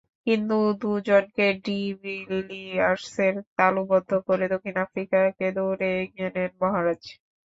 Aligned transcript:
কিন্তু 0.27 0.53
দুজনকে 0.81 1.45
ডি 1.65 1.79
ভিলিয়ার্সের 2.01 3.35
তালুবদ্ধ 3.57 4.11
করে 4.27 4.45
দক্ষিণ 4.53 4.75
আফ্রিকাকে 4.85 5.47
দৌড়ে 5.57 5.89
এগিয়ে 6.01 6.29
নেন 6.35 6.51
মহারাজ। 6.61 7.01